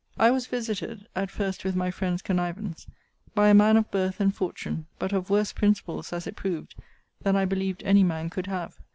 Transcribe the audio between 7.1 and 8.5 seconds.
than I believed any man could